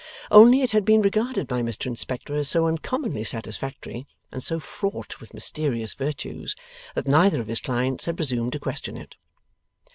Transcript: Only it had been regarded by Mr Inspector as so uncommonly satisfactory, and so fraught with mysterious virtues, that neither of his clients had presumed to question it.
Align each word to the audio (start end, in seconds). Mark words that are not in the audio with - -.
Only 0.31 0.63
it 0.63 0.71
had 0.71 0.83
been 0.83 1.03
regarded 1.03 1.45
by 1.45 1.61
Mr 1.61 1.85
Inspector 1.85 2.33
as 2.33 2.47
so 2.49 2.65
uncommonly 2.65 3.23
satisfactory, 3.23 4.07
and 4.31 4.41
so 4.41 4.59
fraught 4.59 5.19
with 5.19 5.31
mysterious 5.35 5.93
virtues, 5.93 6.55
that 6.95 7.07
neither 7.07 7.39
of 7.39 7.45
his 7.45 7.61
clients 7.61 8.05
had 8.05 8.15
presumed 8.17 8.53
to 8.53 8.59
question 8.59 8.97
it. 8.97 9.15